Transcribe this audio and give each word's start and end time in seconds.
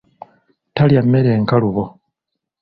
Talya 0.75 1.01
mmere 1.05 1.31
nkalubo. 1.43 1.83